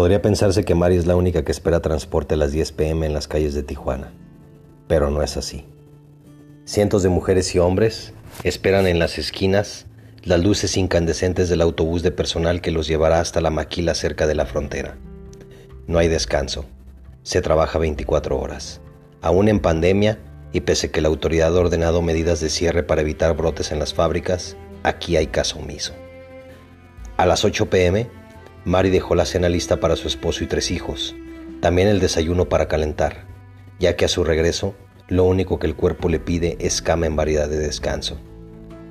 Podría 0.00 0.22
pensarse 0.22 0.64
que 0.64 0.74
Mari 0.74 0.96
es 0.96 1.06
la 1.06 1.14
única 1.14 1.44
que 1.44 1.52
espera 1.52 1.82
transporte 1.82 2.32
a 2.32 2.38
las 2.38 2.52
10 2.52 2.72
pm 2.72 3.04
en 3.04 3.12
las 3.12 3.28
calles 3.28 3.52
de 3.52 3.62
Tijuana, 3.62 4.14
pero 4.88 5.10
no 5.10 5.22
es 5.22 5.36
así. 5.36 5.66
Cientos 6.64 7.02
de 7.02 7.10
mujeres 7.10 7.54
y 7.54 7.58
hombres 7.58 8.14
esperan 8.42 8.86
en 8.86 8.98
las 8.98 9.18
esquinas 9.18 9.84
las 10.22 10.42
luces 10.42 10.78
incandescentes 10.78 11.50
del 11.50 11.60
autobús 11.60 12.02
de 12.02 12.12
personal 12.12 12.62
que 12.62 12.70
los 12.70 12.88
llevará 12.88 13.20
hasta 13.20 13.42
la 13.42 13.50
maquila 13.50 13.94
cerca 13.94 14.26
de 14.26 14.34
la 14.34 14.46
frontera. 14.46 14.96
No 15.86 15.98
hay 15.98 16.08
descanso. 16.08 16.64
Se 17.22 17.42
trabaja 17.42 17.78
24 17.78 18.40
horas. 18.40 18.80
Aún 19.20 19.48
en 19.48 19.60
pandemia, 19.60 20.18
y 20.50 20.60
pese 20.60 20.90
que 20.90 21.02
la 21.02 21.08
autoridad 21.08 21.54
ha 21.54 21.60
ordenado 21.60 22.00
medidas 22.00 22.40
de 22.40 22.48
cierre 22.48 22.84
para 22.84 23.02
evitar 23.02 23.36
brotes 23.36 23.70
en 23.70 23.78
las 23.78 23.92
fábricas, 23.92 24.56
aquí 24.82 25.18
hay 25.18 25.26
caso 25.26 25.58
omiso. 25.58 25.92
A 27.18 27.26
las 27.26 27.44
8 27.44 27.68
pm, 27.68 28.08
Mari 28.64 28.90
dejó 28.90 29.14
la 29.14 29.24
cena 29.24 29.48
lista 29.48 29.80
para 29.80 29.96
su 29.96 30.06
esposo 30.06 30.44
y 30.44 30.46
tres 30.46 30.70
hijos, 30.70 31.14
también 31.60 31.88
el 31.88 31.98
desayuno 31.98 32.48
para 32.48 32.68
calentar, 32.68 33.24
ya 33.78 33.96
que 33.96 34.04
a 34.04 34.08
su 34.08 34.22
regreso 34.22 34.74
lo 35.08 35.24
único 35.24 35.58
que 35.58 35.66
el 35.66 35.74
cuerpo 35.74 36.10
le 36.10 36.20
pide 36.20 36.58
es 36.60 36.82
cama 36.82 37.06
en 37.06 37.16
variedad 37.16 37.48
de 37.48 37.58
descanso. 37.58 38.18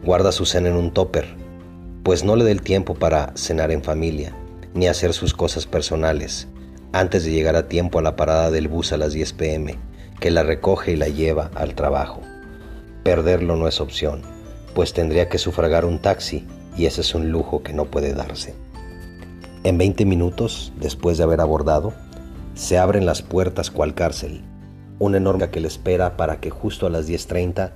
Guarda 0.03 0.31
su 0.31 0.45
cena 0.45 0.69
en 0.69 0.75
un 0.75 0.91
topper, 0.91 1.27
pues 2.03 2.23
no 2.23 2.35
le 2.35 2.45
dé 2.45 2.51
el 2.51 2.61
tiempo 2.61 2.95
para 2.95 3.31
cenar 3.35 3.71
en 3.71 3.83
familia, 3.83 4.35
ni 4.73 4.87
hacer 4.87 5.13
sus 5.13 5.35
cosas 5.35 5.67
personales, 5.67 6.47
antes 6.91 7.23
de 7.23 7.31
llegar 7.31 7.55
a 7.55 7.67
tiempo 7.67 7.99
a 7.99 8.01
la 8.01 8.15
parada 8.15 8.49
del 8.49 8.67
bus 8.67 8.91
a 8.91 8.97
las 8.97 9.13
10 9.13 9.33
pm, 9.33 9.77
que 10.19 10.31
la 10.31 10.41
recoge 10.41 10.93
y 10.93 10.95
la 10.95 11.09
lleva 11.09 11.51
al 11.53 11.75
trabajo. 11.75 12.21
Perderlo 13.03 13.55
no 13.55 13.67
es 13.67 13.79
opción, 13.79 14.23
pues 14.73 14.93
tendría 14.93 15.29
que 15.29 15.37
sufragar 15.37 15.85
un 15.85 16.01
taxi 16.01 16.47
y 16.75 16.87
ese 16.87 17.01
es 17.01 17.13
un 17.13 17.29
lujo 17.29 17.61
que 17.61 17.73
no 17.73 17.85
puede 17.85 18.13
darse. 18.13 18.55
En 19.63 19.77
20 19.77 20.05
minutos, 20.05 20.71
después 20.79 21.17
de 21.17 21.23
haber 21.23 21.41
abordado, 21.41 21.93
se 22.55 22.77
abren 22.77 23.05
las 23.05 23.21
puertas 23.21 23.71
cual 23.71 23.93
cárcel 23.93 24.43
una 24.99 25.17
enorme 25.17 25.49
que 25.49 25.61
le 25.61 25.67
espera 25.67 26.17
para 26.17 26.39
que 26.39 26.49
justo 26.49 26.85
a 26.85 26.89
las 26.89 27.09
10.30 27.09 27.71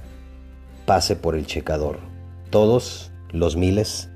pase 0.85 1.15
por 1.15 1.35
el 1.35 1.47
checador. 1.47 1.99
Todos, 2.49 3.11
los 3.31 3.55
miles, 3.55 4.09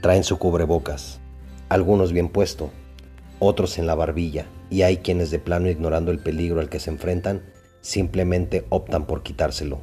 traen 0.00 0.24
su 0.24 0.38
cubrebocas, 0.38 1.20
algunos 1.68 2.12
bien 2.12 2.30
puesto, 2.30 2.70
otros 3.38 3.78
en 3.78 3.86
la 3.86 3.94
barbilla, 3.94 4.46
y 4.70 4.82
hay 4.82 4.98
quienes 4.98 5.30
de 5.30 5.38
plano 5.38 5.68
ignorando 5.68 6.10
el 6.10 6.18
peligro 6.18 6.60
al 6.60 6.70
que 6.70 6.80
se 6.80 6.90
enfrentan, 6.90 7.42
simplemente 7.82 8.64
optan 8.70 9.06
por 9.06 9.22
quitárselo. 9.22 9.80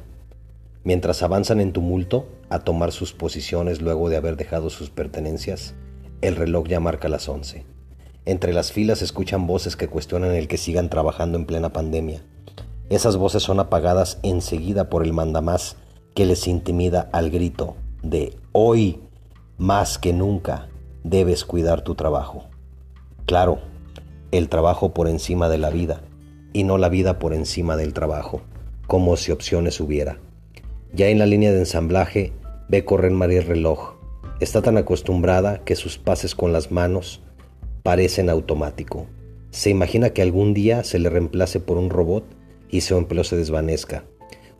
Mientras 0.82 1.22
avanzan 1.22 1.60
en 1.60 1.72
tumulto 1.72 2.28
a 2.50 2.58
tomar 2.58 2.92
sus 2.92 3.12
posiciones 3.12 3.80
luego 3.80 4.10
de 4.10 4.16
haber 4.16 4.36
dejado 4.36 4.68
sus 4.68 4.90
pertenencias, 4.90 5.74
el 6.26 6.36
reloj 6.36 6.66
ya 6.66 6.80
marca 6.80 7.08
las 7.08 7.28
11. 7.28 7.64
Entre 8.24 8.52
las 8.52 8.72
filas 8.72 9.02
escuchan 9.02 9.46
voces 9.46 9.76
que 9.76 9.88
cuestionan 9.88 10.34
el 10.34 10.48
que 10.48 10.56
sigan 10.56 10.88
trabajando 10.90 11.38
en 11.38 11.46
plena 11.46 11.72
pandemia 11.72 12.22
esas 12.90 13.16
voces 13.16 13.42
son 13.42 13.60
apagadas 13.60 14.18
enseguida 14.22 14.90
por 14.90 15.04
el 15.04 15.14
mandamás 15.14 15.76
que 16.14 16.26
les 16.26 16.46
intimida 16.46 17.08
al 17.12 17.30
grito 17.30 17.76
de 18.02 18.36
hoy 18.52 19.00
más 19.56 19.98
que 19.98 20.12
nunca 20.12 20.68
debes 21.02 21.46
cuidar 21.46 21.82
tu 21.82 21.94
trabajo. 21.94 22.44
Claro, 23.24 23.60
el 24.32 24.50
trabajo 24.50 24.92
por 24.92 25.08
encima 25.08 25.48
de 25.48 25.58
la 25.58 25.70
vida 25.70 26.02
y 26.52 26.64
no 26.64 26.76
la 26.76 26.90
vida 26.90 27.18
por 27.18 27.32
encima 27.32 27.76
del 27.76 27.94
trabajo, 27.94 28.42
como 28.86 29.16
si 29.16 29.32
opciones 29.32 29.80
hubiera. 29.80 30.18
Ya 30.92 31.08
en 31.08 31.18
la 31.18 31.26
línea 31.26 31.52
de 31.52 31.60
ensamblaje 31.60 32.32
ve 32.68 32.84
correr 32.84 33.12
María 33.12 33.40
el 33.40 33.46
reloj. 33.46 33.94
Está 34.40 34.62
tan 34.62 34.76
acostumbrada 34.76 35.64
que 35.64 35.76
sus 35.76 35.96
pases 35.96 36.34
con 36.34 36.52
las 36.52 36.72
manos 36.72 37.22
parecen 37.84 38.28
automático. 38.28 39.06
Se 39.50 39.70
imagina 39.70 40.10
que 40.10 40.22
algún 40.22 40.54
día 40.54 40.82
se 40.82 40.98
le 40.98 41.08
reemplace 41.08 41.60
por 41.60 41.76
un 41.76 41.88
robot 41.88 42.24
y 42.68 42.80
su 42.80 42.96
empleo 42.96 43.22
se 43.22 43.36
desvanezca, 43.36 44.04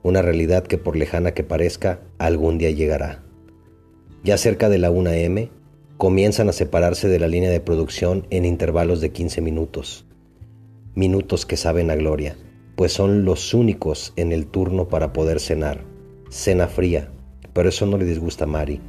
una 0.04 0.22
realidad 0.22 0.64
que 0.64 0.78
por 0.78 0.96
lejana 0.96 1.34
que 1.34 1.42
parezca, 1.42 2.00
algún 2.18 2.58
día 2.58 2.70
llegará. 2.70 3.24
Ya 4.22 4.38
cerca 4.38 4.68
de 4.68 4.78
la 4.78 4.92
1M, 4.92 5.50
comienzan 5.96 6.48
a 6.48 6.52
separarse 6.52 7.08
de 7.08 7.18
la 7.18 7.26
línea 7.26 7.50
de 7.50 7.60
producción 7.60 8.26
en 8.30 8.44
intervalos 8.44 9.00
de 9.00 9.10
15 9.10 9.40
minutos, 9.40 10.06
minutos 10.94 11.46
que 11.46 11.56
saben 11.56 11.90
a 11.90 11.96
gloria, 11.96 12.36
pues 12.76 12.92
son 12.92 13.24
los 13.24 13.54
únicos 13.54 14.12
en 14.14 14.30
el 14.30 14.46
turno 14.46 14.88
para 14.88 15.12
poder 15.12 15.40
cenar, 15.40 15.80
cena 16.30 16.68
fría, 16.68 17.10
pero 17.52 17.68
eso 17.68 17.86
no 17.86 17.98
le 17.98 18.04
disgusta 18.04 18.44
a 18.44 18.48
Mari. 18.48 18.80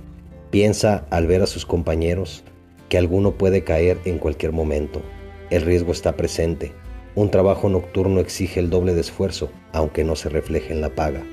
Piensa 0.52 1.06
al 1.10 1.28
ver 1.28 1.42
a 1.42 1.48
sus 1.48 1.66
compañeros 1.66 2.44
que 2.90 2.98
alguno 2.98 3.32
puede 3.32 3.64
caer 3.64 4.00
en 4.06 4.20
cualquier 4.20 4.52
momento. 4.52 5.02
El 5.50 5.64
riesgo 5.64 5.92
está 5.92 6.16
presente, 6.16 6.72
un 7.16 7.32
trabajo 7.32 7.70
nocturno 7.70 8.20
exige 8.20 8.60
el 8.60 8.70
doble 8.70 8.94
de 8.94 9.02
esfuerzo, 9.02 9.50
aunque 9.72 10.04
no 10.04 10.16
se 10.16 10.30
refleje 10.30 10.74
en 10.74 10.82
la 10.82 10.90
paga. 10.90 11.24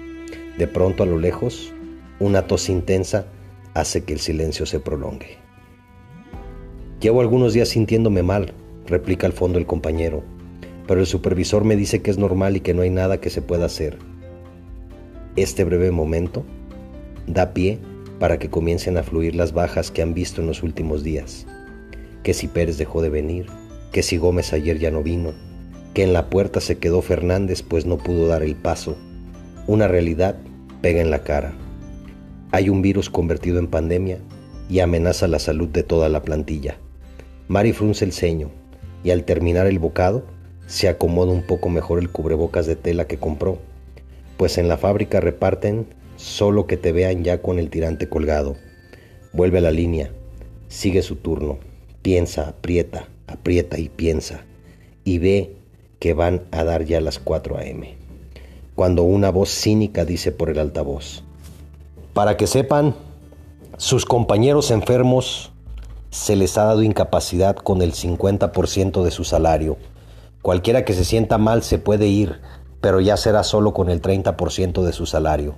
De 0.57 0.67
pronto 0.67 1.03
a 1.03 1.07
lo 1.07 1.19
lejos, 1.19 1.73
una 2.21 2.47
tos 2.47 2.69
intensa 2.69 3.27
hace 3.75 4.05
que 4.05 4.13
el 4.13 4.21
silencio 4.21 4.67
se 4.67 4.81
prolongue. 4.81 5.39
Llevo 7.01 7.21
algunos 7.21 7.53
días 7.53 7.71
sintiéndome 7.71 8.23
mal, 8.23 8.53
replica 8.87 9.27
al 9.27 9.33
fondo 9.33 9.59
el 9.59 9.67
compañero, 9.67 10.23
pero 10.87 11.01
el 11.01 11.07
supervisor 11.07 11.65
me 11.65 11.75
dice 11.75 12.01
que 12.01 12.11
es 12.11 12.19
normal 12.19 12.57
y 12.57 12.61
que 12.61 12.75
no 12.75 12.83
hay 12.83 12.91
nada 12.91 13.21
que 13.21 13.31
se 13.31 13.43
pueda 13.43 13.67
hacer. 13.67 13.99
Este 15.35 15.65
breve 15.65 15.91
momento 15.91 16.45
da 17.27 17.55
pie 17.55 17.79
para 18.23 18.39
que 18.39 18.51
comiencen 18.51 18.99
a 18.99 19.03
fluir 19.03 19.35
las 19.35 19.53
bajas 19.53 19.91
que 19.91 20.01
han 20.01 20.15
visto 20.15 20.41
en 20.41 20.47
los 20.47 20.63
últimos 20.63 21.03
días. 21.03 21.45
Que 22.23 22.35
si 22.35 22.47
Pérez 22.47 22.79
dejó 22.79 23.03
de 23.03 23.09
venir, 23.09 23.47
que 23.91 24.05
si 24.05 24.17
Gómez 24.17 24.53
ayer 24.53 24.79
ya 24.79 24.93
no 24.93 25.03
vino, 25.03 25.33
que 25.93 26.05
en 26.05 26.13
la 26.13 26.31
puerta 26.31 26.61
se 26.61 26.79
quedó 26.79 27.03
Fernández 27.03 27.65
pues 27.65 27.85
no 27.85 27.99
pudo 27.99 28.29
dar 28.29 28.45
el 28.45 28.55
paso. 28.55 28.97
Una 29.67 29.89
realidad 29.89 30.37
pega 30.83 31.01
en 31.01 31.11
la 31.11 31.25
cara. 31.25 31.53
Hay 32.53 32.69
un 32.69 32.81
virus 32.81 33.11
convertido 33.11 33.59
en 33.59 33.67
pandemia 33.67 34.19
y 34.71 34.79
amenaza 34.79 35.27
la 35.27 35.41
salud 35.41 35.71
de 35.71 35.83
toda 35.83 36.09
la 36.09 36.23
plantilla. 36.23 36.77
Mari 37.49 37.73
frunce 37.73 38.05
el 38.05 38.13
ceño 38.13 38.53
y 39.03 39.11
al 39.11 39.25
terminar 39.25 39.67
el 39.67 39.81
bocado 39.81 40.23
se 40.69 40.89
acomoda 40.89 41.33
un 41.33 41.43
poco 41.43 41.69
mejor 41.71 41.99
el 41.99 42.09
cubrebocas 42.09 42.67
de 42.67 42.77
tela 42.77 43.09
que 43.09 43.19
compró, 43.19 43.59
pues 44.37 44.59
en 44.59 44.69
la 44.69 44.77
fábrica 44.77 45.19
reparten 45.19 45.87
solo 46.23 46.67
que 46.67 46.77
te 46.77 46.93
vean 46.93 47.25
ya 47.25 47.43
con 47.43 47.59
el 47.59 47.69
tirante 47.69 48.09
colgado. 48.09 48.57
Vuelve 49.33 49.59
a 49.59 49.63
la 49.63 49.73
línea, 49.73 50.13
sigue 50.69 51.03
su 51.03 51.17
turno, 51.17 51.59
piensa, 52.03 52.49
aprieta, 52.49 53.09
aprieta 53.27 53.79
y 53.79 53.89
piensa, 53.89 54.45
y 55.05 55.19
ve 55.19 55.57
que 55.99 56.15
van 56.15 56.43
a 56.53 56.63
dar 56.65 56.85
ya 56.85 57.01
las 57.01 57.19
4 57.19 57.59
a.m. 57.59 57.97
Cuando 58.77 59.03
una 59.03 59.31
voz 59.31 59.51
cínica 59.51 60.05
dice 60.05 60.31
por 60.31 60.49
el 60.49 60.59
altavoz, 60.59 61.25
para 62.15 62.37
que 62.37 62.47
sepan, 62.47 62.95
sus 63.77 64.05
compañeros 64.05 64.71
enfermos 64.71 65.51
se 66.11 66.37
les 66.37 66.57
ha 66.57 66.65
dado 66.65 66.83
incapacidad 66.83 67.57
con 67.57 67.83
el 67.83 67.95
50% 67.95 69.03
de 69.03 69.11
su 69.11 69.25
salario. 69.25 69.77
Cualquiera 70.41 70.85
que 70.85 70.93
se 70.93 71.05
sienta 71.05 71.39
mal 71.39 71.63
se 71.63 71.79
puede 71.79 72.07
ir, 72.07 72.41
pero 72.81 73.01
ya 73.01 73.17
será 73.17 73.43
solo 73.43 73.73
con 73.73 73.89
el 73.89 74.01
30% 74.03 74.83
de 74.83 74.93
su 74.93 75.07
salario. 75.07 75.55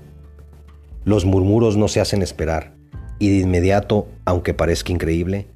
Los 1.05 1.25
murmuros 1.25 1.77
no 1.77 1.89
se 1.89 2.01
hacen 2.01 2.23
esperar, 2.23 2.75
y 3.19 3.31
de 3.31 3.45
inmediato, 3.45 4.09
aunque 4.25 4.55
parezca 4.55 4.93
increíble, 4.93 5.49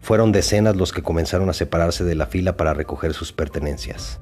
fueron 0.00 0.30
decenas 0.30 0.76
los 0.76 0.92
que 0.92 1.02
comenzaron 1.02 1.48
a 1.50 1.52
separarse 1.52 2.04
de 2.04 2.14
la 2.14 2.26
fila 2.26 2.56
para 2.56 2.74
recoger 2.74 3.12
sus 3.12 3.32
pertenencias. 3.32 4.20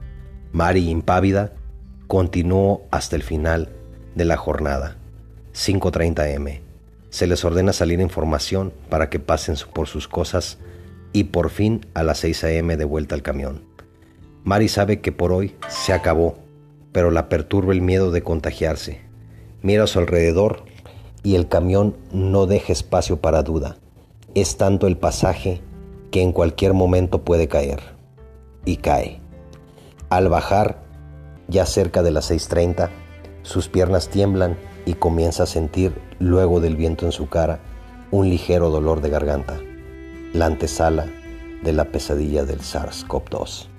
Mari, 0.53 0.89
impávida, 0.89 1.53
continuó 2.07 2.87
hasta 2.91 3.17
el 3.17 3.23
final 3.23 3.69
de 4.15 4.25
la 4.25 4.37
jornada, 4.37 4.97
5.30 5.53 6.35
m. 6.35 6.63
Se 7.11 7.27
les 7.27 7.45
ordena 7.45 7.73
salir 7.73 8.01
en 8.01 8.09
formación 8.09 8.73
para 8.89 9.11
que 9.11 9.21
pasen 9.21 9.57
por 9.73 9.87
sus 9.87 10.09
cosas 10.09 10.59
y 11.13 11.25
por 11.25 11.51
fin 11.51 11.87
a 11.95 12.03
las 12.03 12.19
6 12.19 12.45
a.m. 12.45 12.77
de 12.77 12.85
vuelta 12.85 13.15
al 13.15 13.23
camión. 13.23 13.65
Mari 14.45 14.69
sabe 14.69 15.01
que 15.01 15.13
por 15.13 15.33
hoy 15.33 15.55
se 15.69 15.93
acabó, 15.93 16.39
pero 16.93 17.11
la 17.11 17.29
perturba 17.29 17.73
el 17.73 17.83
miedo 17.83 18.11
de 18.11 18.23
contagiarse. 18.23 19.01
Mira 19.65 19.85
a 19.85 19.87
su 19.87 19.99
alrededor 19.99 20.63
y 21.23 21.37
el 21.37 21.49
camión 21.49 21.97
no 22.13 22.45
deja 22.45 22.71
espacio 22.71 23.23
para 23.23 23.43
duda. 23.43 23.79
Es 24.35 24.59
tanto 24.59 24.87
el 24.87 24.99
pasaje 24.99 25.63
que 26.11 26.21
en 26.21 26.33
cualquier 26.33 26.75
momento 26.75 27.25
puede 27.25 27.49
caer. 27.49 27.81
Y 28.67 28.77
cae. 28.77 29.23
Al 30.11 30.29
bajar, 30.29 30.83
ya 31.49 31.65
cerca 31.65 32.03
de 32.03 32.11
las 32.11 32.31
6.30, 32.31 32.91
sus 33.41 33.69
piernas 33.69 34.11
tiemblan 34.11 34.59
y 34.85 34.93
comienza 34.93 35.45
a 35.45 35.47
sentir, 35.47 35.99
luego 36.19 36.61
del 36.61 36.77
viento 36.77 37.07
en 37.07 37.13
su 37.13 37.31
cara, 37.31 37.61
un 38.11 38.29
ligero 38.29 38.69
dolor 38.69 39.01
de 39.01 39.09
garganta, 39.09 39.59
la 40.35 40.45
antesala 40.45 41.07
de 41.63 41.73
la 41.73 41.87
pesadilla 41.87 42.45
del 42.45 42.61
SARS-CoV-2. 42.61 43.74